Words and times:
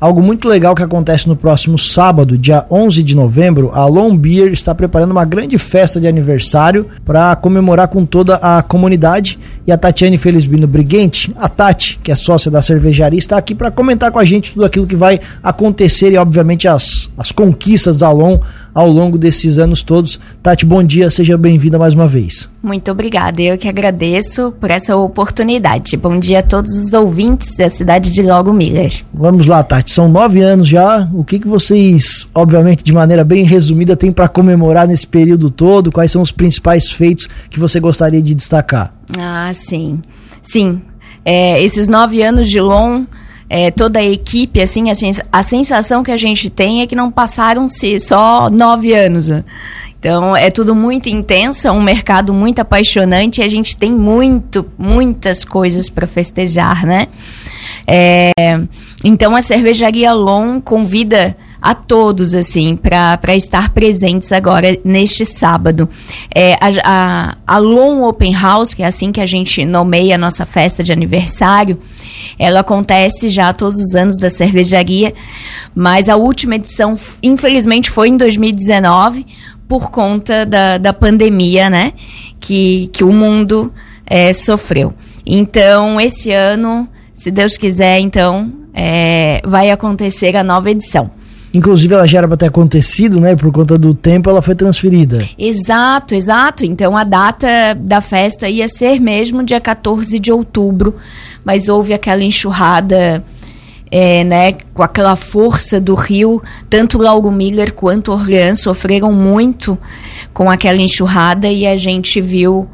algo 0.00 0.22
muito 0.22 0.48
legal 0.48 0.74
que 0.74 0.82
acontece 0.82 1.28
no 1.28 1.36
próximo 1.36 1.78
sábado, 1.78 2.38
dia 2.38 2.64
11 2.70 3.02
de 3.02 3.14
novembro. 3.14 3.70
A 3.74 3.86
Long 3.86 4.16
Beer 4.16 4.52
está 4.52 4.74
preparando 4.74 5.10
uma 5.10 5.24
grande 5.24 5.58
festa 5.58 6.00
de 6.00 6.08
aniversário 6.08 6.86
para 7.04 7.36
comemorar 7.36 7.88
com 7.88 8.06
toda 8.06 8.36
a 8.36 8.62
comunidade. 8.62 9.38
E 9.70 9.72
a 9.72 9.78
Tatiane 9.78 10.18
Felizbino 10.18 10.66
Briguente, 10.66 11.32
a 11.36 11.48
Tati, 11.48 12.00
que 12.02 12.10
é 12.10 12.16
sócia 12.16 12.50
da 12.50 12.60
cervejaria, 12.60 13.16
está 13.16 13.36
aqui 13.36 13.54
para 13.54 13.70
comentar 13.70 14.10
com 14.10 14.18
a 14.18 14.24
gente 14.24 14.50
tudo 14.50 14.64
aquilo 14.64 14.84
que 14.84 14.96
vai 14.96 15.20
acontecer 15.40 16.10
e, 16.10 16.16
obviamente, 16.16 16.66
as, 16.66 17.08
as 17.16 17.30
conquistas 17.30 17.96
da 17.96 18.10
Long 18.10 18.40
ao 18.74 18.90
longo 18.90 19.16
desses 19.16 19.60
anos 19.60 19.84
todos. 19.84 20.18
Tati, 20.42 20.66
bom 20.66 20.82
dia, 20.82 21.08
seja 21.08 21.38
bem-vinda 21.38 21.78
mais 21.78 21.94
uma 21.94 22.08
vez. 22.08 22.48
Muito 22.60 22.90
obrigada, 22.90 23.40
eu 23.40 23.56
que 23.56 23.68
agradeço 23.68 24.52
por 24.58 24.72
essa 24.72 24.96
oportunidade. 24.96 25.96
Bom 25.96 26.18
dia 26.18 26.40
a 26.40 26.42
todos 26.42 26.72
os 26.72 26.92
ouvintes 26.92 27.56
da 27.56 27.70
cidade 27.70 28.10
de 28.10 28.22
Logo 28.22 28.52
Miller. 28.52 29.04
Vamos 29.14 29.46
lá, 29.46 29.62
Tati, 29.62 29.92
são 29.92 30.08
nove 30.08 30.40
anos 30.40 30.66
já. 30.66 31.08
O 31.14 31.22
que, 31.22 31.38
que 31.38 31.46
vocês, 31.46 32.28
obviamente, 32.34 32.82
de 32.82 32.92
maneira 32.92 33.22
bem 33.22 33.44
resumida, 33.44 33.96
têm 33.96 34.10
para 34.10 34.26
comemorar 34.26 34.88
nesse 34.88 35.06
período 35.06 35.48
todo? 35.48 35.92
Quais 35.92 36.10
são 36.10 36.22
os 36.22 36.32
principais 36.32 36.90
feitos 36.90 37.28
que 37.48 37.60
você 37.60 37.78
gostaria 37.78 38.20
de 38.20 38.34
destacar? 38.34 38.98
Ah, 39.18 39.50
sim. 39.52 40.00
Sim. 40.42 40.82
É, 41.24 41.62
esses 41.62 41.88
nove 41.88 42.22
anos 42.22 42.48
de 42.48 42.60
LON 42.60 43.04
é, 43.48 43.72
toda 43.72 43.98
a 43.98 44.04
equipe, 44.04 44.60
assim, 44.60 44.90
a, 44.90 44.94
a 45.32 45.42
sensação 45.42 46.04
que 46.04 46.12
a 46.12 46.16
gente 46.16 46.48
tem 46.48 46.82
é 46.82 46.86
que 46.86 46.94
não 46.94 47.10
passaram-se 47.10 47.98
só 47.98 48.48
nove 48.48 48.94
anos. 48.94 49.28
Então, 49.98 50.34
é 50.36 50.50
tudo 50.50 50.74
muito 50.74 51.08
intenso, 51.08 51.66
é 51.66 51.72
um 51.72 51.82
mercado 51.82 52.32
muito 52.32 52.60
apaixonante 52.60 53.40
e 53.40 53.44
a 53.44 53.48
gente 53.48 53.76
tem 53.76 53.92
muito, 53.92 54.64
muitas 54.78 55.44
coisas 55.44 55.90
para 55.90 56.06
festejar, 56.06 56.86
né? 56.86 57.08
É, 57.86 58.30
então, 59.04 59.34
a 59.34 59.42
cervejaria 59.42 60.12
Long 60.12 60.60
convida 60.60 61.36
a 61.60 61.74
todos, 61.74 62.34
assim, 62.34 62.76
para 62.76 63.36
estar 63.36 63.70
presentes 63.70 64.32
agora 64.32 64.78
neste 64.84 65.24
sábado. 65.24 65.88
É, 66.34 66.54
a, 66.54 66.70
a, 66.84 67.36
a 67.46 67.58
Long 67.58 68.02
Open 68.02 68.32
House, 68.32 68.72
que 68.72 68.82
é 68.82 68.86
assim 68.86 69.12
que 69.12 69.20
a 69.20 69.26
gente 69.26 69.64
nomeia 69.64 70.14
a 70.14 70.18
nossa 70.18 70.46
festa 70.46 70.82
de 70.82 70.92
aniversário, 70.92 71.78
ela 72.38 72.60
acontece 72.60 73.28
já 73.28 73.52
todos 73.52 73.78
os 73.78 73.94
anos 73.94 74.18
da 74.18 74.30
cervejaria, 74.30 75.12
mas 75.74 76.08
a 76.08 76.16
última 76.16 76.54
edição, 76.54 76.94
infelizmente, 77.22 77.90
foi 77.90 78.08
em 78.08 78.16
2019, 78.16 79.26
por 79.68 79.90
conta 79.90 80.44
da, 80.44 80.78
da 80.78 80.92
pandemia, 80.92 81.70
né? 81.70 81.92
Que, 82.40 82.88
que 82.92 83.04
o 83.04 83.12
mundo 83.12 83.72
é, 84.04 84.32
sofreu. 84.32 84.92
Então, 85.24 86.00
esse 86.00 86.32
ano, 86.32 86.88
se 87.14 87.30
Deus 87.30 87.56
quiser, 87.56 88.00
então, 88.00 88.52
é, 88.74 89.40
vai 89.44 89.70
acontecer 89.70 90.36
a 90.36 90.42
nova 90.42 90.70
edição. 90.70 91.10
Inclusive, 91.52 91.94
ela 91.94 92.06
já 92.06 92.18
era 92.18 92.28
para 92.28 92.36
ter 92.36 92.46
acontecido, 92.46 93.20
né? 93.20 93.34
Por 93.34 93.50
conta 93.50 93.76
do 93.76 93.92
tempo, 93.92 94.30
ela 94.30 94.40
foi 94.40 94.54
transferida. 94.54 95.28
Exato, 95.36 96.14
exato. 96.14 96.64
Então, 96.64 96.96
a 96.96 97.02
data 97.02 97.48
da 97.74 98.00
festa 98.00 98.48
ia 98.48 98.68
ser 98.68 99.00
mesmo 99.00 99.42
dia 99.42 99.60
14 99.60 100.18
de 100.18 100.30
outubro, 100.30 100.94
mas 101.44 101.68
houve 101.68 101.92
aquela 101.92 102.22
enxurrada. 102.22 103.24
É, 103.92 104.22
né, 104.22 104.52
com 104.72 104.84
aquela 104.84 105.16
força 105.16 105.80
do 105.80 105.96
rio, 105.96 106.40
tanto 106.68 106.96
Lauro 106.96 107.28
Miller 107.28 107.74
quanto 107.74 108.12
Orleans 108.12 108.60
sofreram 108.60 109.12
muito 109.12 109.76
com 110.32 110.48
aquela 110.48 110.80
enxurrada 110.80 111.48
e 111.48 111.66
a 111.66 111.76
gente 111.76 112.20
viu 112.20 112.68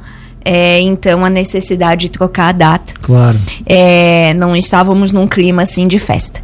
é, 0.44 0.78
então 0.78 1.24
a 1.24 1.30
necessidade 1.30 2.02
de 2.02 2.08
trocar 2.10 2.50
a 2.50 2.52
data. 2.52 2.92
Claro. 3.00 3.38
É, 3.64 4.34
não 4.34 4.54
estávamos 4.54 5.10
num 5.10 5.26
clima 5.26 5.62
assim 5.62 5.88
de 5.88 5.98
festa. 5.98 6.42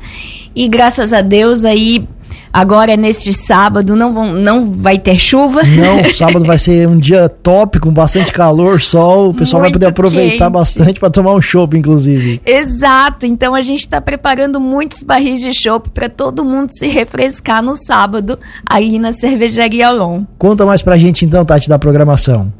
E 0.56 0.66
graças 0.68 1.12
a 1.12 1.20
Deus 1.20 1.66
aí 1.66 2.08
Agora, 2.52 2.96
neste 2.96 3.32
sábado, 3.32 3.96
não, 3.96 4.12
vão, 4.12 4.32
não 4.34 4.70
vai 4.70 4.98
ter 4.98 5.18
chuva. 5.18 5.62
Não, 5.62 6.04
sábado 6.12 6.44
vai 6.44 6.58
ser 6.58 6.86
um 6.86 6.98
dia 6.98 7.28
top, 7.28 7.80
com 7.80 7.90
bastante 7.90 8.30
calor, 8.32 8.80
sol. 8.82 9.30
O 9.30 9.34
pessoal 9.34 9.62
Muito 9.62 9.72
vai 9.72 9.80
poder 9.80 9.86
aproveitar 9.86 10.44
quente. 10.44 10.52
bastante 10.52 11.00
para 11.00 11.08
tomar 11.08 11.32
um 11.32 11.40
chopp, 11.40 11.76
inclusive. 11.76 12.42
Exato. 12.44 13.24
Então, 13.24 13.54
a 13.54 13.62
gente 13.62 13.80
está 13.80 14.00
preparando 14.00 14.60
muitos 14.60 15.02
barris 15.02 15.40
de 15.40 15.54
chopp 15.54 15.88
para 15.90 16.10
todo 16.10 16.44
mundo 16.44 16.70
se 16.70 16.86
refrescar 16.86 17.62
no 17.62 17.74
sábado, 17.74 18.38
ali 18.66 18.98
na 18.98 19.14
Cervejaria 19.14 19.90
Long. 19.90 20.26
Conta 20.38 20.66
mais 20.66 20.82
pra 20.82 20.96
gente, 20.96 21.24
então, 21.24 21.44
Tati, 21.46 21.70
da 21.70 21.78
programação. 21.78 22.52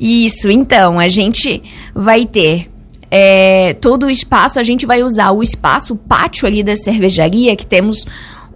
Isso. 0.00 0.50
Então, 0.50 0.98
a 0.98 1.08
gente 1.08 1.62
vai 1.94 2.24
ter 2.24 2.70
é, 3.10 3.74
todo 3.74 4.06
o 4.06 4.10
espaço, 4.10 4.58
a 4.58 4.62
gente 4.62 4.86
vai 4.86 5.02
usar 5.02 5.30
o 5.30 5.42
espaço, 5.42 5.94
o 5.94 5.96
pátio 5.96 6.46
ali 6.46 6.62
da 6.62 6.74
cervejaria, 6.74 7.54
que 7.54 7.66
temos 7.66 8.06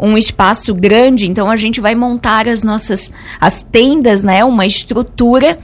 um 0.01 0.17
espaço 0.17 0.75
grande, 0.75 1.31
então 1.31 1.51
a 1.51 1.57
gente 1.57 1.81
vai 1.81 1.95
montar 1.95 2.49
as 2.49 2.63
nossas 2.63 3.13
as 3.41 3.63
tendas, 3.63 4.25
né, 4.25 4.43
uma 4.45 4.65
estrutura 4.65 5.59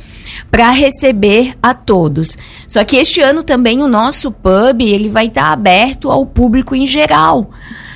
para 0.51 0.71
receber 0.71 1.55
a 1.63 1.73
todos. 1.73 2.37
Só 2.69 2.85
que 2.85 2.97
este 2.97 3.21
ano 3.21 3.43
também 3.43 3.83
o 3.83 3.89
nosso 3.89 4.31
pub, 4.31 4.81
ele 4.81 5.09
vai 5.09 5.27
estar 5.27 5.45
tá 5.45 5.53
aberto 5.53 6.11
ao 6.11 6.27
público 6.27 6.75
em 6.75 6.87
geral, 6.87 7.51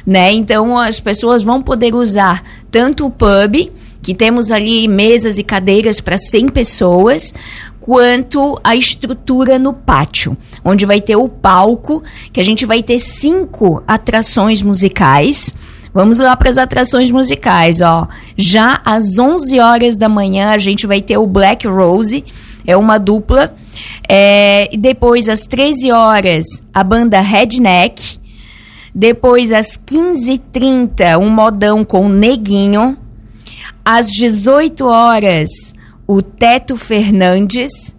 né? 0.06 0.32
Então 0.32 0.78
as 0.78 0.98
pessoas 0.98 1.42
vão 1.42 1.60
poder 1.60 1.94
usar 1.94 2.42
tanto 2.70 3.06
o 3.06 3.10
pub, 3.10 3.70
que 4.02 4.14
temos 4.14 4.50
ali 4.50 4.88
mesas 4.88 5.38
e 5.38 5.42
cadeiras 5.42 6.00
para 6.00 6.16
100 6.16 6.48
pessoas, 6.48 7.34
quanto 7.78 8.58
a 8.64 8.74
estrutura 8.74 9.58
no 9.58 9.72
pátio, 9.72 10.36
onde 10.64 10.86
vai 10.86 11.00
ter 11.00 11.16
o 11.16 11.28
palco, 11.28 12.02
que 12.32 12.40
a 12.40 12.44
gente 12.44 12.64
vai 12.64 12.82
ter 12.82 12.98
cinco 12.98 13.82
atrações 13.86 14.62
musicais 14.62 15.54
Vamos 15.92 16.20
lá 16.20 16.36
para 16.36 16.50
as 16.50 16.56
atrações 16.56 17.10
musicais, 17.10 17.80
ó. 17.80 18.06
Já 18.36 18.80
às 18.84 19.18
11 19.18 19.58
horas 19.58 19.96
da 19.96 20.08
manhã 20.08 20.50
a 20.50 20.58
gente 20.58 20.86
vai 20.86 21.02
ter 21.02 21.18
o 21.18 21.26
Black 21.26 21.66
Rose, 21.66 22.24
é 22.66 22.76
uma 22.76 22.98
dupla. 22.98 23.54
É, 24.08 24.68
depois 24.78 25.28
às 25.28 25.46
13 25.46 25.90
horas 25.90 26.46
a 26.72 26.84
banda 26.84 27.20
Redneck. 27.20 28.20
Depois 28.94 29.52
às 29.52 29.76
15h30 29.78 31.18
um 31.18 31.28
modão 31.28 31.84
com 31.84 32.08
Neguinho. 32.08 32.96
Às 33.84 34.12
18 34.12 34.86
horas 34.86 35.74
o 36.06 36.22
Teto 36.22 36.76
Fernandes. 36.76 37.96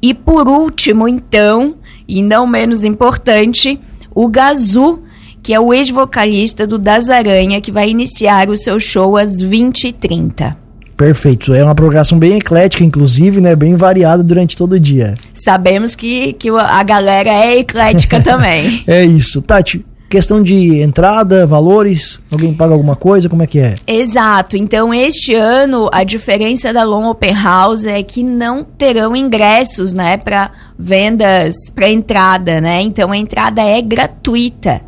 E 0.00 0.12
por 0.12 0.48
último, 0.48 1.08
então, 1.08 1.76
e 2.06 2.22
não 2.22 2.46
menos 2.46 2.84
importante, 2.84 3.80
o 4.14 4.28
Gazu 4.28 5.02
que 5.44 5.52
é 5.52 5.60
o 5.60 5.74
ex-vocalista 5.74 6.66
do 6.66 6.78
Das 6.78 7.10
Aranha, 7.10 7.60
que 7.60 7.70
vai 7.70 7.90
iniciar 7.90 8.48
o 8.48 8.56
seu 8.56 8.80
show 8.80 9.14
às 9.14 9.42
20h30. 9.42 10.56
Perfeito. 10.96 11.52
É 11.52 11.62
uma 11.62 11.74
programação 11.74 12.18
bem 12.18 12.38
eclética, 12.38 12.82
inclusive, 12.82 13.42
né? 13.42 13.54
Bem 13.54 13.76
variada 13.76 14.22
durante 14.22 14.56
todo 14.56 14.72
o 14.72 14.80
dia. 14.80 15.16
Sabemos 15.34 15.94
que, 15.94 16.32
que 16.32 16.48
a 16.48 16.82
galera 16.82 17.28
é 17.28 17.58
eclética 17.58 18.22
também. 18.24 18.82
é 18.86 19.04
isso. 19.04 19.42
Tati, 19.42 19.84
questão 20.08 20.42
de 20.42 20.80
entrada, 20.80 21.46
valores, 21.46 22.20
alguém 22.32 22.54
paga 22.54 22.72
alguma 22.72 22.96
coisa, 22.96 23.28
como 23.28 23.42
é 23.42 23.46
que 23.46 23.58
é? 23.58 23.74
Exato. 23.86 24.56
Então, 24.56 24.94
este 24.94 25.34
ano, 25.34 25.90
a 25.92 26.04
diferença 26.04 26.72
da 26.72 26.84
Long 26.84 27.10
Open 27.10 27.34
House 27.34 27.84
é 27.84 28.02
que 28.02 28.22
não 28.22 28.64
terão 28.64 29.14
ingressos, 29.14 29.92
né, 29.92 30.16
para 30.16 30.50
vendas, 30.78 31.54
para 31.74 31.90
entrada, 31.90 32.62
né? 32.62 32.80
Então, 32.80 33.12
a 33.12 33.16
entrada 33.18 33.60
é 33.60 33.82
gratuita. 33.82 34.80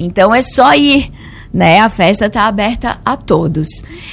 Então 0.00 0.34
é 0.34 0.42
só 0.42 0.74
ir. 0.74 1.10
Né? 1.52 1.80
A 1.80 1.88
festa 1.88 2.26
está 2.26 2.42
aberta 2.46 3.00
a 3.04 3.16
todos. 3.16 3.68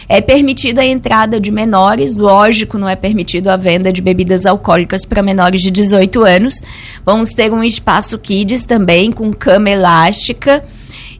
É 0.09 0.19
permitida 0.19 0.81
a 0.81 0.85
entrada 0.85 1.39
de 1.39 1.51
menores, 1.51 2.17
lógico, 2.17 2.79
não 2.79 2.89
é 2.89 2.95
permitido 2.95 3.49
a 3.49 3.55
venda 3.55 3.93
de 3.93 4.01
bebidas 4.01 4.47
alcoólicas 4.47 5.05
para 5.05 5.21
menores 5.21 5.61
de 5.61 5.69
18 5.69 6.23
anos. 6.23 6.63
Vamos 7.05 7.33
ter 7.33 7.53
um 7.53 7.63
espaço 7.63 8.17
kids 8.17 8.65
também 8.65 9.11
com 9.11 9.31
cama 9.31 9.69
elástica 9.69 10.63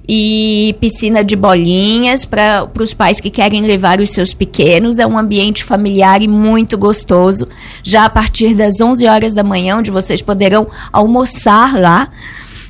e 0.10 0.76
piscina 0.80 1.24
de 1.24 1.36
bolinhas 1.36 2.24
para 2.26 2.68
os 2.80 2.94
pais 2.94 3.20
que 3.20 3.30
querem 3.30 3.62
levar 3.62 4.00
os 4.00 4.10
seus 4.10 4.34
pequenos. 4.34 4.98
É 4.98 5.06
um 5.06 5.20
ambiente 5.20 5.64
familiar 5.64 6.24
e 6.24 6.28
muito 6.28 6.80
gostoso. 6.80 7.48
Já 7.84 8.06
a 8.06 8.10
partir 8.10 8.56
das 8.56 8.82
11 8.82 9.06
horas 9.06 9.36
da 9.36 9.44
manhã, 9.44 9.78
onde 9.78 9.92
vocês 9.92 10.22
poderão 10.22 10.66
almoçar 10.92 11.78
lá 11.78 12.10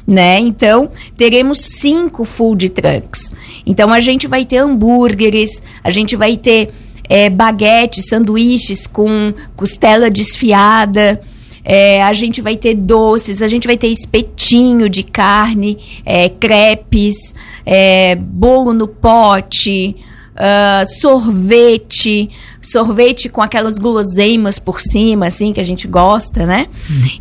né? 0.07 0.39
Então, 0.39 0.89
teremos 1.17 1.57
cinco 1.59 2.23
food 2.23 2.69
trucks. 2.69 3.33
Então, 3.65 3.91
a 3.91 3.99
gente 3.99 4.25
vai 4.25 4.45
ter 4.45 4.57
hambúrgueres, 4.57 5.61
a 5.83 5.91
gente 5.91 6.15
vai 6.15 6.37
ter 6.37 6.69
é, 7.09 7.29
baguetes, 7.29 8.05
sanduíches 8.07 8.87
com 8.87 9.33
costela 9.55 10.09
desfiada. 10.09 11.21
É, 11.63 12.01
a 12.01 12.13
gente 12.13 12.41
vai 12.41 12.55
ter 12.55 12.75
doces, 12.75 13.41
a 13.41 13.47
gente 13.49 13.67
vai 13.67 13.75
ter 13.75 13.87
espetinho 13.87 14.89
de 14.89 15.03
carne, 15.03 15.77
é, 16.05 16.29
crepes, 16.29 17.35
é, 17.65 18.15
bolo 18.15 18.73
no 18.73 18.87
pote, 18.87 19.97
uh, 20.37 20.85
sorvete, 20.99 22.29
sorvete 22.69 23.29
com 23.29 23.41
aquelas 23.41 23.77
guloseimas 23.77 24.59
por 24.59 24.81
cima, 24.81 25.27
assim, 25.27 25.53
que 25.53 25.59
a 25.59 25.63
gente 25.63 25.87
gosta, 25.87 26.45
né? 26.45 26.67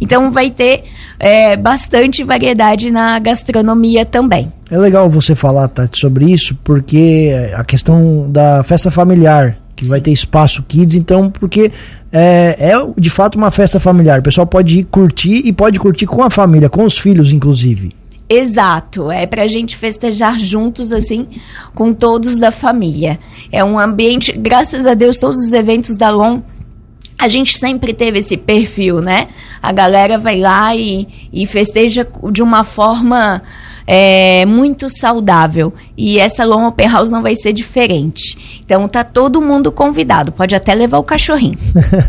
Então 0.00 0.30
vai 0.30 0.50
ter 0.50 0.84
é, 1.18 1.56
bastante 1.56 2.22
variedade 2.22 2.90
na 2.90 3.18
gastronomia 3.18 4.04
também. 4.04 4.52
É 4.70 4.78
legal 4.78 5.08
você 5.08 5.34
falar, 5.34 5.68
Tati, 5.68 5.98
sobre 5.98 6.30
isso, 6.30 6.56
porque 6.64 7.32
a 7.54 7.64
questão 7.64 8.26
da 8.30 8.62
festa 8.64 8.90
familiar, 8.90 9.58
que 9.74 9.84
Sim. 9.84 9.90
vai 9.90 10.00
ter 10.00 10.10
espaço 10.10 10.62
kids, 10.62 10.96
então, 10.96 11.30
porque 11.30 11.70
é, 12.12 12.72
é 12.72 12.74
de 12.98 13.10
fato 13.10 13.36
uma 13.36 13.50
festa 13.50 13.78
familiar. 13.78 14.20
O 14.20 14.22
pessoal 14.22 14.46
pode 14.46 14.80
ir 14.80 14.84
curtir 14.84 15.42
e 15.44 15.52
pode 15.52 15.78
curtir 15.78 16.06
com 16.06 16.22
a 16.22 16.30
família, 16.30 16.68
com 16.68 16.84
os 16.84 16.98
filhos, 16.98 17.32
inclusive. 17.32 17.92
Exato, 18.28 19.10
é 19.10 19.24
pra 19.24 19.46
gente 19.46 19.76
festejar 19.76 20.40
juntos, 20.40 20.92
assim, 20.92 21.28
com 21.74 21.94
todos 21.94 22.38
da 22.40 22.50
família. 22.50 23.20
É 23.52 23.62
um 23.62 23.78
ambiente, 23.78 24.32
graças 24.32 24.84
a 24.84 24.94
Deus, 24.94 25.18
todos 25.18 25.40
os 25.40 25.52
eventos 25.52 25.96
da 25.96 26.10
LOM, 26.10 26.42
a 27.18 27.28
gente 27.28 27.56
sempre 27.56 27.94
teve 27.94 28.18
esse 28.18 28.36
perfil, 28.36 29.00
né? 29.00 29.28
A 29.62 29.72
galera 29.72 30.18
vai 30.18 30.38
lá 30.40 30.74
e, 30.74 31.06
e 31.32 31.46
festeja 31.46 32.06
de 32.32 32.42
uma 32.42 32.64
forma 32.64 33.42
é, 33.86 34.44
muito 34.46 34.88
saudável. 34.90 35.72
E 35.96 36.18
essa 36.18 36.44
Long 36.44 36.66
Open 36.66 36.88
House 36.88 37.10
não 37.10 37.22
vai 37.22 37.34
ser 37.34 37.52
diferente. 37.52 38.60
Então 38.64 38.88
tá 38.88 39.04
todo 39.04 39.40
mundo 39.40 39.70
convidado, 39.70 40.32
pode 40.32 40.54
até 40.54 40.74
levar 40.74 40.98
o 40.98 41.04
cachorrinho. 41.04 41.58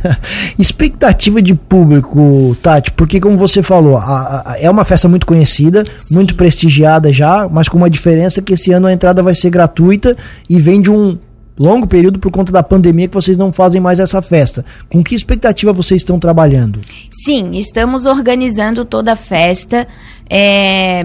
Expectativa 0.58 1.42
de 1.42 1.54
público, 1.54 2.58
Tati, 2.62 2.92
porque 2.92 3.20
como 3.20 3.38
você 3.38 3.62
falou, 3.62 3.98
a, 3.98 4.44
a, 4.46 4.56
é 4.60 4.70
uma 4.70 4.84
festa 4.84 5.08
muito 5.08 5.26
conhecida, 5.26 5.84
Sim. 5.98 6.16
muito 6.16 6.36
prestigiada 6.36 7.14
já, 7.14 7.48
mas 7.48 7.70
com 7.70 7.78
uma 7.78 7.90
diferença 7.90 8.42
que 8.42 8.54
esse 8.54 8.72
ano 8.72 8.88
a 8.88 8.94
entrada 8.94 9.22
vai 9.22 9.36
ser 9.36 9.50
gratuita 9.50 10.18
e 10.50 10.60
vem 10.60 10.82
de 10.82 10.90
um 10.90 11.18
longo 11.58 11.88
período 11.88 12.20
por 12.20 12.32
conta 12.32 12.52
da 12.52 12.62
pandemia 12.62 13.08
que 13.08 13.14
vocês 13.14 13.38
não 13.38 13.52
fazem 13.52 13.82
mais 13.82 14.00
essa 14.00 14.22
festa. 14.22 14.64
Com 14.90 15.04
que 15.04 15.16
expectativa 15.16 15.74
vocês 15.74 16.02
estão 16.02 16.20
trabalhando? 16.20 16.82
Sim, 17.10 17.52
estamos 17.54 18.06
organizando 18.06 18.86
toda 18.86 19.14
a 19.14 19.16
festa, 19.16 19.88
é, 20.30 21.04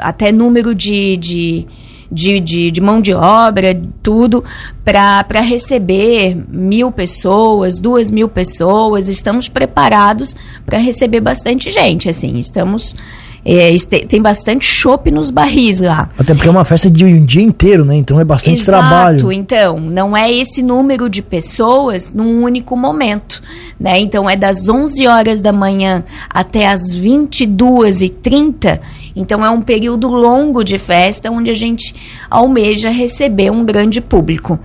até 0.00 0.32
número 0.32 0.74
de, 0.74 1.16
de 1.16 1.66
de, 2.12 2.38
de, 2.40 2.70
de, 2.70 2.80
mão 2.82 3.00
de 3.00 3.14
obra, 3.14 3.80
tudo, 4.02 4.44
para 4.84 5.40
receber 5.40 6.36
mil 6.50 6.92
pessoas, 6.92 7.80
duas 7.80 8.10
mil 8.10 8.28
pessoas. 8.28 9.08
Estamos 9.08 9.48
preparados 9.48 10.36
para 10.66 10.76
receber 10.76 11.20
bastante 11.20 11.70
gente. 11.70 12.10
Assim, 12.10 12.38
estamos 12.38 12.94
é, 13.44 13.74
tem 14.06 14.22
bastante 14.22 14.64
chopp 14.64 15.10
nos 15.10 15.30
barris 15.30 15.80
lá. 15.80 16.08
Até 16.16 16.32
porque 16.34 16.48
é 16.48 16.50
uma 16.50 16.64
festa 16.64 16.90
de 16.90 17.04
um 17.04 17.24
dia 17.24 17.42
inteiro, 17.42 17.84
né? 17.84 17.96
Então 17.96 18.20
é 18.20 18.24
bastante 18.24 18.62
Exato, 18.62 18.78
trabalho. 18.78 19.32
então. 19.32 19.80
Não 19.80 20.16
é 20.16 20.30
esse 20.32 20.62
número 20.62 21.08
de 21.08 21.22
pessoas 21.22 22.12
num 22.12 22.42
único 22.42 22.76
momento, 22.76 23.42
né? 23.78 23.98
Então 23.98 24.30
é 24.30 24.36
das 24.36 24.68
11 24.68 25.06
horas 25.06 25.42
da 25.42 25.52
manhã 25.52 26.04
até 26.30 26.68
as 26.68 26.94
22h30. 26.96 28.80
Então 29.14 29.44
é 29.44 29.50
um 29.50 29.60
período 29.60 30.08
longo 30.08 30.62
de 30.62 30.78
festa 30.78 31.30
onde 31.30 31.50
a 31.50 31.54
gente 31.54 31.94
almeja 32.30 32.90
receber 32.90 33.50
um 33.50 33.64
grande 33.64 34.00
público. 34.00 34.58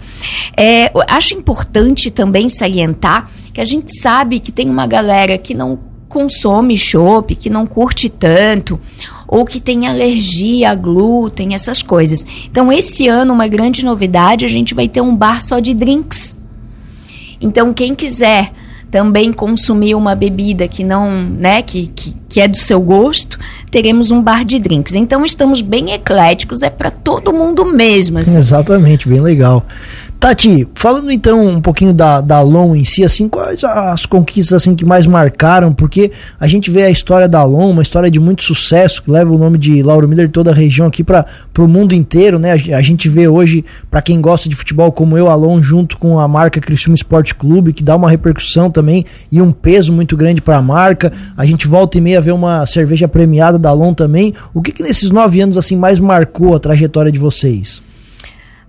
É, 0.56 0.92
acho 1.08 1.34
importante 1.34 2.12
também 2.12 2.48
salientar 2.48 3.30
que 3.52 3.60
a 3.60 3.66
gente 3.66 4.00
sabe 4.00 4.40
que 4.40 4.52
tem 4.52 4.70
uma 4.70 4.86
galera 4.86 5.38
que 5.38 5.54
não 5.54 5.80
consome 6.08 6.78
chopp, 6.78 7.36
que 7.36 7.50
não 7.50 7.66
curte 7.66 8.10
tanto, 8.10 8.80
ou 9.28 9.44
que 9.46 9.60
tem 9.60 9.88
alergia 9.88 10.72
a 10.72 10.76
glúten, 10.76 11.54
essas 11.54 11.82
coisas. 11.82 12.26
Então, 12.50 12.72
esse 12.72 13.08
ano, 13.08 13.34
uma 13.34 13.48
grande 13.48 13.84
novidade, 13.84 14.46
a 14.46 14.50
gente 14.50 14.74
vai 14.74 14.88
ter 14.88 15.02
um 15.02 15.16
bar 15.16 15.42
só 15.42 15.60
de 15.60 15.74
drinks. 15.74 16.38
Então, 17.42 17.74
quem 17.74 17.94
quiser 17.94 18.52
também 18.90 19.34
consumir 19.34 19.96
uma 19.96 20.16
bebida 20.16 20.68
que 20.68 20.84
não, 20.84 21.12
né, 21.22 21.62
que, 21.62 21.88
que, 21.88 22.16
que 22.30 22.40
é 22.40 22.48
do 22.48 22.58
seu 22.58 22.80
gosto, 22.80 23.38
teremos 23.70 24.12
um 24.12 24.22
bar 24.22 24.46
de 24.46 24.60
drinks. 24.60 24.96
Então 24.96 25.26
estamos 25.26 25.62
bem 25.62 25.92
ecléticos, 25.92 26.64
é 26.64 26.70
para 26.70 26.90
todo 26.90 27.34
mundo 27.34 27.66
mesmo. 27.66 28.18
Assim. 28.18 28.40
Exatamente, 28.40 29.08
bem 29.08 29.20
legal. 29.20 29.66
Tati, 30.20 30.68
falando 30.74 31.12
então 31.12 31.46
um 31.46 31.62
pouquinho 31.62 31.94
da, 31.94 32.22
da 32.22 32.38
Alon 32.38 32.76
em 32.76 32.84
si, 32.84 33.04
assim, 33.04 33.30
quais 33.30 33.64
as 33.64 34.04
conquistas 34.04 34.54
assim 34.54 34.76
que 34.76 34.84
mais 34.84 35.06
marcaram? 35.06 35.72
Porque 35.72 36.12
a 36.40 36.48
gente 36.48 36.72
vê 36.72 36.84
a 36.84 36.90
história 36.90 37.30
da 37.30 37.40
Alon, 37.40 37.70
uma 37.70 37.84
história 37.84 38.10
de 38.10 38.20
muito 38.20 38.42
sucesso, 38.42 39.04
que 39.04 39.12
leva 39.12 39.32
o 39.32 39.38
nome 39.38 39.60
de 39.60 39.84
Lauro 39.84 40.08
Miller 40.08 40.28
toda 40.32 40.50
a 40.50 40.56
região 40.56 40.88
aqui 40.88 41.04
para 41.04 41.24
o 41.60 41.68
mundo 41.68 41.94
inteiro, 41.94 42.40
né? 42.40 42.54
A, 42.54 42.78
a 42.78 42.82
gente 42.82 43.08
vê 43.08 43.28
hoje, 43.28 43.64
para 43.92 44.02
quem 44.02 44.20
gosta 44.20 44.50
de 44.50 44.56
futebol 44.56 44.92
como 44.92 45.16
eu, 45.16 45.30
a 45.30 45.34
Alon 45.34 45.62
junto 45.62 46.00
com 46.00 46.20
a 46.20 46.28
marca 46.28 46.60
Criciúma 46.60 46.96
Esporte 46.96 47.36
Clube, 47.36 47.72
que 47.72 47.84
dá 47.84 47.96
uma 47.96 48.10
repercussão 48.10 48.72
também 48.72 49.06
e 49.32 49.40
um 49.40 49.52
peso 49.52 49.94
muito 49.94 50.18
grande 50.18 50.42
para 50.42 50.58
a 50.58 50.62
marca. 50.64 51.14
A 51.38 51.46
gente 51.46 51.68
volta 51.68 52.00
e 52.00 52.02
meia 52.02 52.20
ver 52.20 52.32
uma 52.32 52.66
cerveja 52.66 53.08
premiada 53.08 53.60
da 53.60 53.70
Alon 53.70 53.94
também. 53.94 54.34
O 54.52 54.64
que, 54.64 54.72
que 54.72 54.82
nesses 54.82 55.12
nove 55.12 55.40
anos 55.42 55.58
assim 55.60 55.76
mais 55.76 56.00
marcou 56.00 56.56
a 56.56 56.60
trajetória 56.60 57.12
de 57.12 57.20
vocês? 57.20 57.86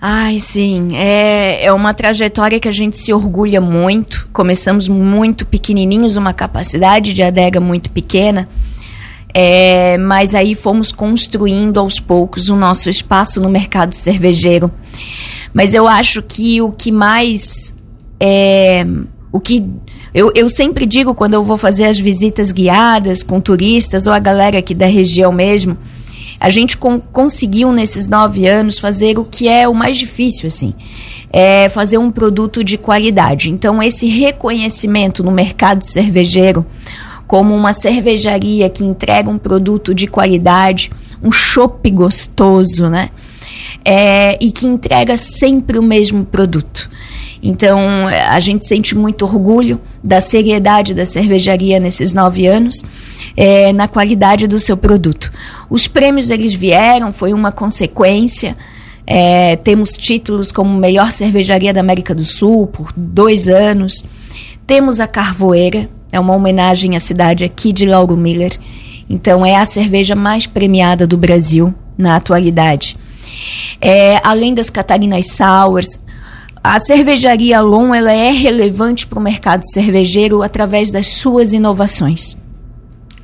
Ai, 0.00 0.38
sim. 0.38 0.88
É, 0.92 1.64
é 1.64 1.72
uma 1.72 1.92
trajetória 1.92 2.60
que 2.60 2.68
a 2.68 2.72
gente 2.72 2.96
se 2.96 3.12
orgulha 3.12 3.60
muito. 3.60 4.28
Começamos 4.32 4.88
muito 4.88 5.44
pequenininhos, 5.44 6.16
uma 6.16 6.32
capacidade 6.32 7.12
de 7.12 7.22
adega 7.22 7.60
muito 7.60 7.90
pequena. 7.90 8.48
É, 9.34 9.98
mas 9.98 10.34
aí 10.34 10.54
fomos 10.54 10.92
construindo 10.92 11.78
aos 11.78 12.00
poucos 12.00 12.48
o 12.48 12.56
nosso 12.56 12.88
espaço 12.88 13.40
no 13.40 13.48
mercado 13.48 13.92
cervejeiro. 13.92 14.70
Mas 15.52 15.74
eu 15.74 15.88
acho 15.88 16.22
que 16.22 16.62
o 16.62 16.70
que 16.70 16.92
mais 16.92 17.74
é, 18.20 18.86
o 19.32 19.40
que 19.40 19.64
eu, 20.14 20.32
eu 20.34 20.48
sempre 20.48 20.86
digo 20.86 21.14
quando 21.14 21.34
eu 21.34 21.44
vou 21.44 21.56
fazer 21.56 21.84
as 21.84 21.98
visitas 21.98 22.52
guiadas 22.52 23.22
com 23.22 23.40
turistas 23.40 24.06
ou 24.06 24.12
a 24.12 24.18
galera 24.18 24.58
aqui 24.58 24.74
da 24.74 24.86
região 24.86 25.32
mesmo, 25.32 25.76
a 26.40 26.50
gente 26.50 26.76
con 26.76 27.00
conseguiu 27.00 27.72
nesses 27.72 28.08
nove 28.08 28.46
anos 28.46 28.78
fazer 28.78 29.18
o 29.18 29.24
que 29.24 29.48
é 29.48 29.68
o 29.68 29.74
mais 29.74 29.96
difícil, 29.96 30.46
assim, 30.46 30.74
é 31.30 31.68
fazer 31.68 31.98
um 31.98 32.10
produto 32.10 32.62
de 32.62 32.78
qualidade. 32.78 33.50
Então, 33.50 33.82
esse 33.82 34.06
reconhecimento 34.08 35.22
no 35.22 35.30
mercado 35.30 35.84
cervejeiro 35.84 36.64
como 37.26 37.54
uma 37.54 37.74
cervejaria 37.74 38.70
que 38.70 38.82
entrega 38.82 39.28
um 39.28 39.36
produto 39.36 39.94
de 39.94 40.06
qualidade, 40.06 40.90
um 41.22 41.30
chopp 41.30 41.88
gostoso, 41.90 42.88
né? 42.88 43.10
É, 43.84 44.38
e 44.42 44.50
que 44.50 44.66
entrega 44.66 45.16
sempre 45.16 45.78
o 45.78 45.82
mesmo 45.82 46.24
produto. 46.24 46.88
Então, 47.42 48.06
a 48.08 48.40
gente 48.40 48.66
sente 48.66 48.96
muito 48.96 49.24
orgulho 49.24 49.80
da 50.02 50.20
seriedade 50.20 50.94
da 50.94 51.06
cervejaria 51.06 51.78
nesses 51.78 52.12
nove 52.12 52.46
anos 52.46 52.84
é, 53.36 53.72
na 53.72 53.86
qualidade 53.86 54.46
do 54.46 54.58
seu 54.58 54.76
produto. 54.76 55.30
Os 55.70 55.86
prêmios 55.86 56.30
eles 56.30 56.54
vieram, 56.54 57.12
foi 57.12 57.32
uma 57.32 57.52
consequência. 57.52 58.56
É, 59.06 59.56
temos 59.56 59.92
títulos 59.92 60.52
como 60.52 60.76
melhor 60.76 61.12
cervejaria 61.12 61.72
da 61.72 61.80
América 61.80 62.14
do 62.14 62.24
Sul 62.24 62.66
por 62.66 62.92
dois 62.96 63.48
anos. 63.48 64.04
Temos 64.66 65.00
a 65.00 65.06
Carvoeira, 65.06 65.88
é 66.12 66.18
uma 66.18 66.34
homenagem 66.34 66.96
à 66.96 67.00
cidade 67.00 67.44
aqui 67.44 67.72
de 67.72 67.86
Lauro 67.86 68.16
Miller. 68.16 68.58
Então 69.08 69.46
é 69.46 69.56
a 69.56 69.64
cerveja 69.64 70.14
mais 70.14 70.46
premiada 70.46 71.06
do 71.06 71.16
Brasil 71.16 71.72
na 71.96 72.16
atualidade. 72.16 72.96
É, 73.80 74.20
além 74.22 74.52
das 74.52 74.68
Catarinas 74.68 75.26
Sours, 75.26 76.00
a 76.62 76.78
cervejaria 76.78 77.60
Lon 77.60 77.94
ela 77.94 78.12
é 78.12 78.30
relevante 78.30 79.06
para 79.06 79.18
o 79.18 79.22
mercado 79.22 79.62
cervejeiro 79.64 80.42
através 80.42 80.90
das 80.90 81.06
suas 81.06 81.52
inovações. 81.52 82.36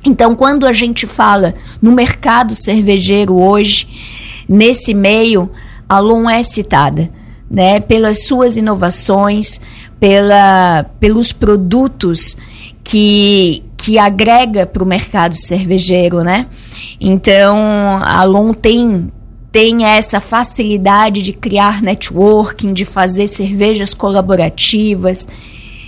Então, 0.05 0.35
quando 0.35 0.65
a 0.65 0.73
gente 0.73 1.07
fala 1.07 1.55
no 1.81 1.91
mercado 1.91 2.55
cervejeiro 2.55 3.35
hoje, 3.35 3.87
nesse 4.47 4.93
meio, 4.93 5.49
a 5.89 5.99
Lon 5.99 6.29
é 6.29 6.43
citada, 6.43 7.09
né, 7.49 7.79
pelas 7.79 8.25
suas 8.25 8.55
inovações, 8.55 9.59
pela, 9.99 10.85
pelos 10.99 11.31
produtos 11.31 12.37
que, 12.83 13.63
que 13.75 13.97
agrega 13.97 14.65
para 14.65 14.83
o 14.83 14.87
mercado 14.87 15.35
cervejeiro, 15.35 16.23
né? 16.23 16.47
Então, 17.01 17.57
a 18.03 18.23
Lon 18.23 18.53
tem 18.53 19.11
tem 19.55 19.85
essa 19.85 20.19
facilidade 20.19 21.23
de 21.23 21.31
criar 21.31 21.81
networking, 21.81 22.73
de 22.73 22.83
fazer 22.83 23.25
cervejas 23.25 23.93
colaborativas 23.93 25.29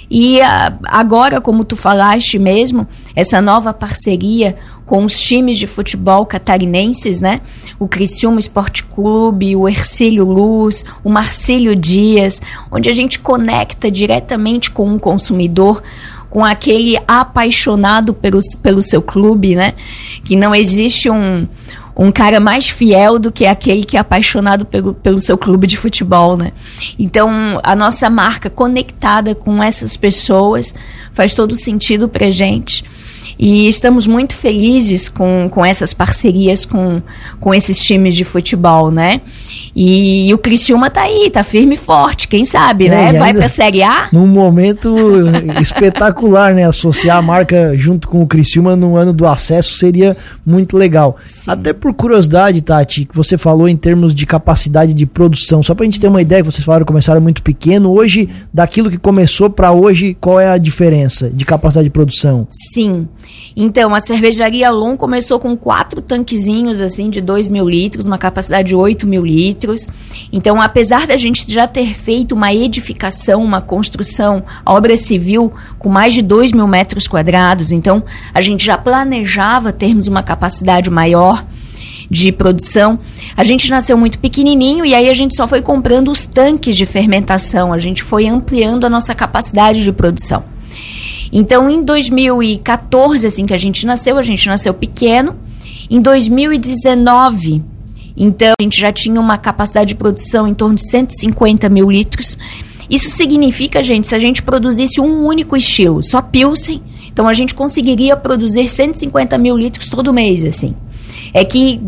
e 0.09 0.39
a, 0.39 0.73
agora, 0.85 1.41
como 1.41 1.65
tu 1.65 1.75
falaste 1.75 2.39
mesmo, 2.39 2.87
essa 3.13 3.41
nova 3.41 3.73
parceria 3.73 4.55
com 4.85 5.03
os 5.03 5.19
times 5.19 5.57
de 5.57 5.67
futebol 5.67 6.25
catarinenses, 6.25 7.19
né? 7.19 7.41
O 7.77 7.89
Criciúma 7.89 8.39
Esporte 8.39 8.85
Clube, 8.85 9.53
o 9.53 9.67
Ercílio 9.67 10.23
Luz, 10.23 10.85
o 11.03 11.09
Marcílio 11.09 11.75
Dias, 11.75 12.41
onde 12.71 12.87
a 12.87 12.93
gente 12.93 13.19
conecta 13.19 13.91
diretamente 13.91 14.71
com 14.71 14.87
um 14.87 14.97
consumidor, 14.97 15.83
com 16.29 16.45
aquele 16.45 16.97
apaixonado 17.05 18.13
pelo, 18.13 18.39
pelo 18.63 18.81
seu 18.81 19.01
clube, 19.01 19.57
né? 19.57 19.73
Que 20.23 20.37
não 20.37 20.55
existe 20.55 21.09
um, 21.09 21.45
um 21.97 22.11
cara 22.11 22.39
mais 22.39 22.69
fiel 22.69 23.17
do 23.17 23.31
que 23.31 23.45
aquele 23.45 23.83
que 23.83 23.97
é 23.97 23.99
apaixonado 23.99 24.65
pelo, 24.65 24.93
pelo 24.93 25.19
seu 25.19 25.37
clube 25.37 25.65
de 25.65 25.75
futebol, 25.75 26.37
né? 26.37 26.51
Então, 26.99 27.59
a 27.63 27.75
nossa 27.75 28.09
marca 28.09 28.49
conectada 28.49 29.33
com 29.33 29.63
essas 29.63 29.97
pessoas 29.97 30.75
faz 31.11 31.33
todo 31.33 31.55
sentido 31.55 32.07
pra 32.07 32.29
gente. 32.29 32.85
E 33.39 33.67
estamos 33.67 34.07
muito 34.07 34.35
felizes 34.35 35.09
com, 35.09 35.47
com 35.51 35.65
essas 35.65 35.93
parcerias 35.93 36.65
com, 36.65 37.01
com 37.39 37.53
esses 37.53 37.83
times 37.83 38.15
de 38.15 38.23
futebol, 38.23 38.89
né? 38.89 39.21
E, 39.75 40.27
e 40.29 40.33
o 40.33 40.37
Criciúma 40.37 40.89
tá 40.89 41.03
aí, 41.03 41.29
tá 41.29 41.43
firme 41.43 41.75
e 41.75 41.77
forte, 41.77 42.27
quem 42.27 42.43
sabe, 42.43 42.87
é, 42.87 42.89
né? 42.89 43.19
Vai 43.19 43.33
pra 43.33 43.47
Série 43.47 43.83
A. 43.83 44.09
Num 44.11 44.25
momento 44.25 44.95
espetacular, 45.61 46.53
né? 46.53 46.65
Associar 46.65 47.17
a 47.17 47.21
marca 47.21 47.77
junto 47.77 48.07
com 48.07 48.21
o 48.21 48.27
Criciúma 48.27 48.75
no 48.75 48.97
ano 48.97 49.13
do 49.13 49.27
acesso 49.27 49.75
seria 49.75 50.17
muito 50.45 50.75
legal. 50.75 51.15
Sim. 51.25 51.51
Até 51.51 51.73
por 51.73 51.93
curiosidade, 51.93 52.61
Tati, 52.61 53.05
que 53.05 53.15
você 53.15 53.37
falou 53.37 53.67
em 53.67 53.77
termos 53.77 54.15
de 54.15 54.25
capacidade 54.25 54.93
de 54.93 55.05
produção, 55.05 55.61
só 55.61 55.75
pra 55.75 55.85
gente 55.85 55.99
ter 55.99 56.07
uma 56.07 56.21
ideia, 56.21 56.41
que 56.41 56.51
vocês 56.51 56.63
falaram 56.63 56.85
que 56.85 56.91
começaram 56.91 57.21
muito 57.21 57.43
pequeno, 57.43 57.91
hoje, 57.91 58.29
daquilo 58.51 58.89
que 58.89 58.97
começou 58.97 59.49
para 59.49 59.71
hoje, 59.71 60.17
qual 60.19 60.39
é 60.39 60.49
a 60.49 60.57
diferença 60.57 61.29
de 61.29 61.45
capacidade 61.45 61.85
de 61.85 61.91
produção? 61.91 62.47
Sim. 62.49 63.07
Então, 63.59 63.95
a 63.95 63.99
cervejaria 63.99 64.69
Lon 64.69 64.95
começou 64.95 65.39
com 65.39 65.57
quatro 65.57 65.99
tanquezinhos, 65.99 66.79
assim, 66.79 67.09
de 67.09 67.19
2 67.19 67.49
mil 67.49 67.67
litros, 67.67 68.05
uma 68.05 68.17
capacidade 68.19 68.67
de 68.67 68.75
8 68.75 69.07
mil 69.07 69.25
litros. 69.25 69.87
Então, 70.31 70.61
apesar 70.61 71.07
da 71.07 71.17
gente 71.17 71.51
já 71.51 71.65
ter 71.65 71.95
feito 71.95 72.35
uma 72.35 72.53
edificação, 72.53 73.43
uma 73.43 73.59
construção, 73.59 74.43
obra 74.63 74.95
civil 74.95 75.51
com 75.79 75.89
mais 75.89 76.13
de 76.13 76.21
2 76.21 76.51
mil 76.51 76.67
metros 76.67 77.07
quadrados, 77.07 77.71
então 77.71 78.03
a 78.31 78.41
gente 78.41 78.63
já 78.63 78.77
planejava 78.77 79.73
termos 79.73 80.07
uma 80.07 80.21
capacidade 80.21 80.91
maior 80.91 81.43
de 82.11 82.31
produção. 82.31 82.99
A 83.35 83.43
gente 83.43 83.71
nasceu 83.71 83.97
muito 83.97 84.19
pequenininho 84.19 84.85
e 84.85 84.93
aí 84.93 85.09
a 85.09 85.13
gente 85.15 85.35
só 85.35 85.47
foi 85.47 85.63
comprando 85.63 86.11
os 86.11 86.27
tanques 86.27 86.77
de 86.77 86.85
fermentação, 86.85 87.73
a 87.73 87.77
gente 87.79 88.03
foi 88.03 88.27
ampliando 88.27 88.85
a 88.85 88.89
nossa 88.89 89.15
capacidade 89.15 89.83
de 89.83 89.91
produção. 89.91 90.56
Então, 91.31 91.69
em 91.69 91.83
2014, 91.83 93.27
assim 93.27 93.45
que 93.45 93.53
a 93.53 93.57
gente 93.57 93.85
nasceu, 93.85 94.17
a 94.17 94.23
gente 94.23 94.47
nasceu 94.47 94.73
pequeno. 94.73 95.35
Em 95.89 96.01
2019, 96.01 97.63
então, 98.17 98.53
a 98.59 98.63
gente 98.63 98.81
já 98.81 98.91
tinha 98.91 99.21
uma 99.21 99.37
capacidade 99.37 99.89
de 99.89 99.95
produção 99.95 100.47
em 100.47 100.53
torno 100.55 100.75
de 100.75 100.89
150 100.89 101.69
mil 101.69 101.89
litros. 101.89 102.37
Isso 102.89 103.09
significa, 103.09 103.83
gente, 103.83 104.07
se 104.07 104.15
a 104.15 104.19
gente 104.19 104.41
produzisse 104.41 104.99
um 104.99 105.25
único 105.25 105.55
estilo, 105.55 106.01
só 106.01 106.21
Pilsen, 106.21 106.81
então 107.11 107.27
a 107.27 107.33
gente 107.33 107.53
conseguiria 107.53 108.15
produzir 108.17 108.67
150 108.67 109.37
mil 109.37 109.55
litros 109.55 109.87
todo 109.89 110.13
mês, 110.13 110.43
assim. 110.43 110.75
É 111.33 111.43
que, 111.43 111.79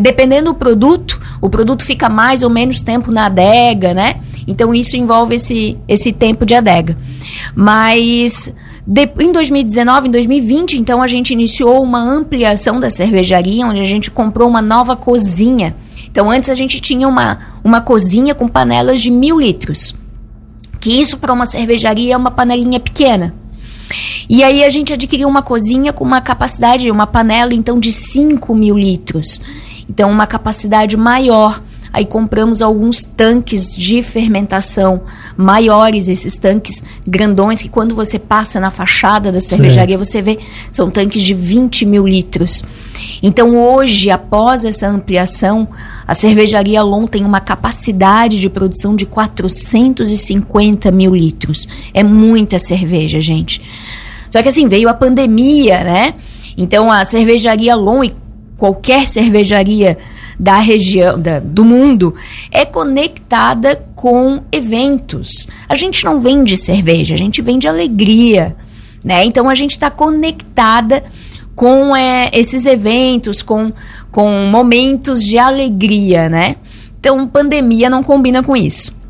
dependendo 0.00 0.52
do 0.52 0.54
produto, 0.54 1.20
o 1.40 1.48
produto 1.48 1.84
fica 1.84 2.08
mais 2.08 2.42
ou 2.42 2.50
menos 2.50 2.82
tempo 2.82 3.10
na 3.10 3.26
adega, 3.26 3.94
né? 3.94 4.16
Então, 4.46 4.74
isso 4.74 4.96
envolve 4.96 5.36
esse, 5.36 5.78
esse 5.86 6.12
tempo 6.12 6.44
de 6.44 6.54
adega. 6.54 6.98
Mas 7.54 8.52
de, 8.86 9.08
em 9.20 9.30
2019, 9.30 10.08
em 10.08 10.10
2020, 10.10 10.78
então, 10.78 11.00
a 11.00 11.06
gente 11.06 11.32
iniciou 11.32 11.82
uma 11.82 12.00
ampliação 12.00 12.80
da 12.80 12.90
cervejaria, 12.90 13.66
onde 13.66 13.80
a 13.80 13.84
gente 13.84 14.10
comprou 14.10 14.48
uma 14.48 14.60
nova 14.60 14.96
cozinha. 14.96 15.76
Então, 16.10 16.30
antes 16.30 16.50
a 16.50 16.54
gente 16.54 16.80
tinha 16.80 17.06
uma, 17.06 17.38
uma 17.62 17.80
cozinha 17.80 18.34
com 18.34 18.48
panelas 18.48 19.00
de 19.00 19.10
mil 19.10 19.38
litros. 19.38 19.94
Que 20.80 21.00
isso, 21.00 21.16
para 21.18 21.32
uma 21.32 21.46
cervejaria, 21.46 22.14
é 22.14 22.16
uma 22.16 22.30
panelinha 22.30 22.80
pequena. 22.80 23.32
E 24.28 24.42
aí 24.42 24.64
a 24.64 24.70
gente 24.70 24.92
adquiriu 24.92 25.28
uma 25.28 25.42
cozinha 25.42 25.92
com 25.92 26.04
uma 26.04 26.20
capacidade, 26.20 26.90
uma 26.90 27.06
panela, 27.06 27.54
então, 27.54 27.78
de 27.78 27.92
5 27.92 28.52
mil 28.52 28.76
litros. 28.76 29.40
Então, 29.88 30.10
uma 30.10 30.26
capacidade 30.26 30.96
maior. 30.96 31.62
Aí 31.92 32.04
compramos 32.04 32.62
alguns 32.62 33.04
tanques 33.04 33.76
de 33.76 34.02
fermentação 34.02 35.02
maiores, 35.36 36.08
esses 36.08 36.36
tanques 36.36 36.82
grandões 37.06 37.62
que 37.62 37.68
quando 37.68 37.94
você 37.94 38.18
passa 38.18 38.60
na 38.60 38.70
fachada 38.70 39.32
da 39.32 39.40
cervejaria 39.40 39.96
Sim. 39.96 40.04
você 40.04 40.22
vê, 40.22 40.38
são 40.70 40.90
tanques 40.90 41.22
de 41.22 41.34
20 41.34 41.84
mil 41.86 42.06
litros. 42.06 42.64
Então 43.22 43.56
hoje, 43.56 44.10
após 44.10 44.64
essa 44.64 44.88
ampliação, 44.88 45.68
a 46.06 46.14
cervejaria 46.14 46.82
Lon 46.82 47.06
tem 47.06 47.24
uma 47.24 47.40
capacidade 47.40 48.40
de 48.40 48.48
produção 48.48 48.94
de 48.94 49.06
450 49.06 50.90
mil 50.90 51.14
litros. 51.14 51.68
É 51.94 52.02
muita 52.02 52.58
cerveja, 52.58 53.20
gente. 53.20 53.62
Só 54.30 54.42
que 54.42 54.48
assim, 54.48 54.66
veio 54.66 54.88
a 54.88 54.94
pandemia, 54.94 55.84
né? 55.84 56.14
Então 56.56 56.90
a 56.90 57.04
cervejaria 57.04 57.74
Lon 57.74 58.04
e 58.04 58.14
qualquer 58.56 59.06
cervejaria 59.06 59.98
da 60.38 60.56
região, 60.56 61.20
da, 61.20 61.38
do 61.38 61.64
mundo, 61.64 62.14
é 62.50 62.64
conectada 62.64 63.84
com 63.94 64.42
eventos. 64.50 65.48
A 65.68 65.74
gente 65.74 66.04
não 66.04 66.20
vende 66.20 66.56
cerveja, 66.56 67.14
a 67.14 67.18
gente 67.18 67.40
vende 67.42 67.68
alegria, 67.68 68.56
né? 69.04 69.24
Então 69.24 69.48
a 69.48 69.54
gente 69.54 69.72
está 69.72 69.90
conectada 69.90 71.02
com 71.54 71.94
é, 71.94 72.30
esses 72.32 72.66
eventos, 72.66 73.42
com, 73.42 73.72
com 74.10 74.30
momentos 74.50 75.24
de 75.24 75.38
alegria, 75.38 76.28
né? 76.28 76.56
Então 76.98 77.26
pandemia 77.26 77.90
não 77.90 78.02
combina 78.02 78.42
com 78.42 78.56
isso. 78.56 79.01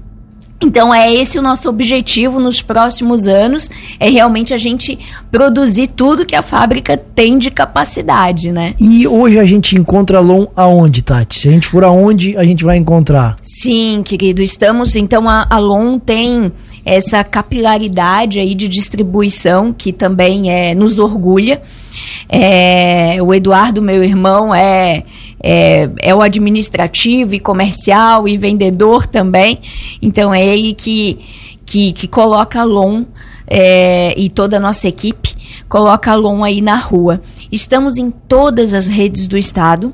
Então 0.62 0.95
é 0.95 1.12
esse 1.12 1.38
o 1.38 1.42
nosso 1.42 1.69
objetivo 1.69 2.38
nos 2.38 2.62
próximos 2.62 3.26
anos, 3.26 3.69
é 3.99 4.09
realmente 4.09 4.54
a 4.54 4.59
gente 4.59 4.99
produzir 5.31 5.88
tudo 5.88 6.25
que 6.25 6.37
a 6.37 6.42
fábrica 6.42 6.97
tem 6.97 7.37
de 7.37 7.50
capacidade, 7.50 8.52
né? 8.52 8.75
E 8.81 9.07
hoje 9.07 9.38
a 9.38 9.45
gente 9.45 9.76
encontra 9.76 10.21
Lon 10.21 10.47
aonde, 10.54 11.02
Tati? 11.02 11.40
Se 11.40 11.49
a 11.49 11.52
gente 11.52 11.66
for 11.66 11.83
aonde, 11.83 12.37
a 12.37 12.45
gente 12.45 12.64
vai 12.64 12.76
encontrar? 12.76 13.35
Sim, 13.42 14.02
querido, 14.04 14.40
estamos, 14.40 14.95
então 14.95 15.28
a, 15.28 15.47
a 15.50 15.59
Lon 15.59 15.99
tem 15.99 16.52
essa 16.85 17.23
capilaridade 17.25 18.38
aí 18.38 18.54
de 18.54 18.69
distribuição 18.69 19.73
que 19.73 19.92
também 19.92 20.50
é, 20.50 20.75
nos 20.75 20.99
orgulha. 20.99 21.62
É, 22.28 23.19
o 23.21 23.35
Eduardo, 23.35 23.83
meu 23.83 24.02
irmão, 24.02 24.54
é 24.54 25.04
é, 25.43 25.91
é 26.01 26.15
o 26.15 26.23
administrativo 26.23 27.35
e 27.35 27.41
comercial 27.41 28.29
e 28.29 28.37
vendedor 28.37 29.07
também. 29.07 29.59
Então 30.01 30.33
é 30.33 30.45
ele 30.45 30.73
que, 30.73 31.19
que, 31.67 31.93
que 31.93 32.07
coloca 32.07 32.61
a 32.61 32.65
LON 32.65 33.05
é, 33.47 34.15
e 34.17 34.31
toda 34.31 34.57
a 34.59 34.61
nossa 34.61 34.89
equipe 34.89 35.35
coloca 35.69 36.13
a 36.13 36.15
LON 36.15 36.45
aí 36.45 36.61
na 36.61 36.77
rua. 36.77 37.23
Estamos 37.51 37.97
em 37.97 38.11
todas 38.11 38.75
as 38.75 38.87
redes 38.87 39.27
do 39.27 39.39
estado. 39.39 39.93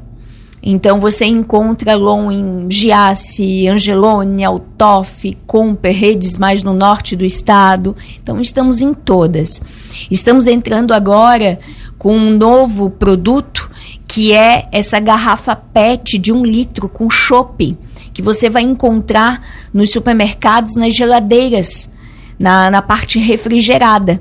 Então 0.60 0.98
você 0.98 1.24
encontra 1.24 1.94
LON 1.94 2.32
em 2.32 2.66
Giasse, 2.68 3.68
Angelone, 3.68 4.44
Altoff, 4.44 5.36
Comper, 5.46 5.96
redes 5.96 6.36
mais 6.36 6.64
no 6.64 6.74
norte 6.74 7.14
do 7.14 7.24
estado. 7.24 7.96
Então 8.20 8.40
estamos 8.40 8.82
em 8.82 8.92
todas. 8.92 9.62
Estamos 10.10 10.48
entrando 10.48 10.92
agora 10.92 11.60
com 11.96 12.12
um 12.12 12.36
novo 12.36 12.90
produto 12.90 13.67
que 14.08 14.32
é 14.32 14.66
essa 14.72 14.98
garrafa 14.98 15.54
PET 15.54 16.18
de 16.18 16.32
um 16.32 16.42
litro 16.42 16.88
com 16.88 17.10
chopp, 17.10 17.76
que 18.14 18.22
você 18.22 18.48
vai 18.48 18.62
encontrar 18.62 19.46
nos 19.72 19.90
supermercados, 19.90 20.76
nas 20.76 20.94
geladeiras, 20.94 21.90
na, 22.38 22.70
na 22.70 22.80
parte 22.80 23.18
refrigerada. 23.18 24.20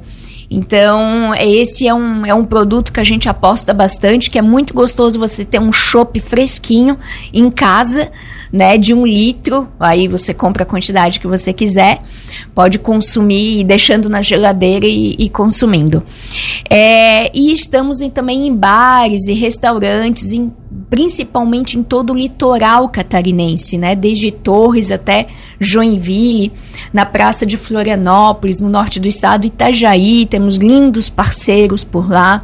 Então, 0.52 1.34
esse 1.36 1.88
é 1.88 1.94
um, 1.94 2.26
é 2.26 2.34
um 2.34 2.46
produto 2.46 2.92
que 2.92 3.00
a 3.00 3.04
gente 3.04 3.28
aposta 3.28 3.74
bastante, 3.74 4.30
que 4.30 4.38
é 4.38 4.42
muito 4.42 4.74
gostoso 4.74 5.18
você 5.18 5.44
ter 5.44 5.60
um 5.60 5.72
chopp 5.72 6.20
fresquinho 6.20 6.98
em 7.34 7.50
casa, 7.50 8.12
né, 8.52 8.78
de 8.78 8.94
um 8.94 9.06
litro. 9.06 9.68
Aí 9.80 10.08
você 10.08 10.34
compra 10.34 10.64
a 10.64 10.66
quantidade 10.66 11.20
que 11.20 11.28
você 11.28 11.54
quiser, 11.54 12.00
pode 12.54 12.80
consumir 12.80 13.64
deixando 13.64 14.10
na 14.10 14.22
geladeira 14.22 14.86
e, 14.86 15.16
e 15.18 15.30
consumindo. 15.30 16.04
É, 16.70 17.32
e 17.38 17.52
estamos 17.52 18.02
em, 18.02 18.10
também 18.10 18.48
em 18.48 18.56
bares 18.56 19.28
e 19.28 19.34
restaurantes, 19.34 20.32
em, 20.32 20.52
principalmente 20.90 21.78
em 21.78 21.84
todo 21.84 22.12
o 22.12 22.16
litoral 22.16 22.90
catarinense, 22.90 23.78
né, 23.78 23.96
desde 23.96 24.32
Torres 24.32 24.92
até 24.92 25.28
Joinville, 25.60 26.52
na 26.94 27.06
Praça 27.06 27.46
de 27.46 27.58
Florianópolis, 27.58 28.60
no 28.60 28.70
norte 28.70 29.00
do 29.00 29.08
estado, 29.08 29.46
Itajaí, 29.46 30.26
temos 30.26 30.58
lindos 30.58 31.10
parceiros 31.10 31.84
por 31.84 32.10
lá. 32.10 32.42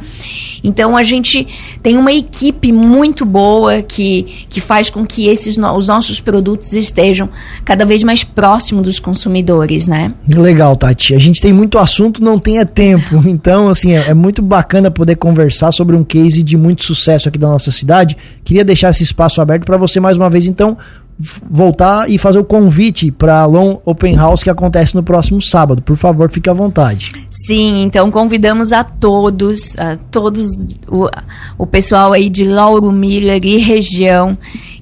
Então 0.62 0.96
a 0.96 1.02
gente 1.02 1.46
tem 1.82 1.96
uma 1.96 2.12
equipe 2.12 2.72
muito 2.72 3.24
boa 3.24 3.82
que, 3.82 4.46
que 4.48 4.60
faz 4.60 4.90
com 4.90 5.06
que 5.06 5.26
esses 5.26 5.58
os 5.58 5.86
nossos 5.86 6.20
produtos 6.20 6.72
estejam 6.72 7.28
cada 7.64 7.84
vez 7.84 8.02
mais 8.02 8.24
próximos 8.24 8.84
dos 8.84 8.98
consumidores, 8.98 9.86
né? 9.86 10.14
Legal, 10.34 10.74
Tati. 10.76 11.14
A 11.14 11.18
gente 11.18 11.40
tem 11.40 11.52
muito 11.52 11.78
assunto, 11.78 12.22
não 12.22 12.40
é 12.56 12.64
tempo. 12.64 13.22
Então, 13.34 13.68
assim, 13.68 13.92
é, 13.92 14.10
é 14.10 14.14
muito 14.14 14.40
bacana 14.40 14.90
poder 14.90 15.16
conversar 15.16 15.72
sobre 15.72 15.96
um 15.96 16.04
case 16.04 16.42
de 16.42 16.56
muito 16.56 16.84
sucesso 16.84 17.28
aqui 17.28 17.38
da 17.38 17.48
nossa 17.48 17.70
cidade. 17.70 18.16
Queria 18.44 18.64
deixar 18.64 18.90
esse 18.90 19.02
espaço 19.02 19.40
aberto 19.40 19.64
para 19.64 19.76
você 19.76 19.98
mais 19.98 20.16
uma 20.16 20.30
vez, 20.30 20.46
então, 20.46 20.76
voltar 21.18 22.10
e 22.10 22.18
fazer 22.18 22.38
o 22.38 22.44
convite 22.44 23.10
para 23.10 23.42
a 23.42 23.46
Long 23.46 23.78
Open 23.84 24.16
House 24.16 24.42
que 24.42 24.50
acontece 24.50 24.94
no 24.94 25.02
próximo 25.02 25.40
sábado. 25.40 25.80
Por 25.80 25.96
favor, 25.96 26.28
fique 26.30 26.50
à 26.50 26.52
vontade. 26.52 27.12
Sim, 27.30 27.82
então 27.82 28.10
convidamos 28.10 28.72
a 28.72 28.82
todos, 28.82 29.78
a 29.78 29.96
todos 30.10 30.48
o, 30.88 31.08
o 31.56 31.66
pessoal 31.66 32.12
aí 32.12 32.28
de 32.28 32.44
Lauro 32.44 32.90
Miller 32.90 33.44
e 33.44 33.58
região 33.58 34.36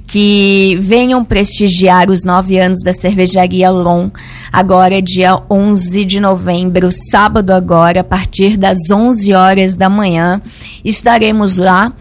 que 0.06 0.76
venham 0.80 1.24
prestigiar 1.24 2.10
os 2.10 2.22
nove 2.22 2.58
anos 2.58 2.82
da 2.82 2.92
cervejaria 2.92 3.70
Lon, 3.70 4.10
agora 4.52 5.00
dia 5.00 5.40
11 5.50 6.04
de 6.04 6.20
novembro, 6.20 6.90
sábado 6.92 7.50
agora, 7.50 8.00
a 8.00 8.04
partir 8.04 8.58
das 8.58 8.90
11 8.90 9.32
horas 9.32 9.76
da 9.76 9.88
manhã. 9.88 10.42
Estaremos 10.84 11.56
lá 11.56 11.94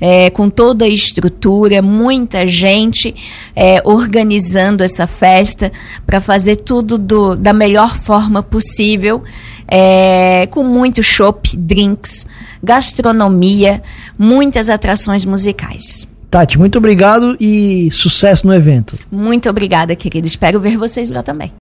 é, 0.00 0.30
com 0.30 0.48
toda 0.48 0.84
a 0.84 0.88
estrutura, 0.88 1.82
muita 1.82 2.46
gente 2.46 3.14
é, 3.54 3.80
organizando 3.84 4.82
essa 4.82 5.06
festa 5.06 5.72
para 6.06 6.20
fazer 6.20 6.56
tudo 6.56 6.98
do, 6.98 7.36
da 7.36 7.52
melhor 7.52 7.96
forma 7.96 8.42
possível, 8.42 9.22
é, 9.66 10.46
com 10.50 10.62
muito 10.62 11.02
chopp, 11.02 11.56
drinks, 11.56 12.26
gastronomia, 12.62 13.82
muitas 14.18 14.70
atrações 14.70 15.24
musicais. 15.24 16.06
Tati, 16.30 16.58
muito 16.58 16.76
obrigado 16.76 17.36
e 17.40 17.88
sucesso 17.90 18.46
no 18.46 18.54
evento. 18.54 18.96
Muito 19.10 19.48
obrigada, 19.48 19.96
querido. 19.96 20.26
Espero 20.26 20.60
ver 20.60 20.76
vocês 20.76 21.10
lá 21.10 21.22
também. 21.22 21.52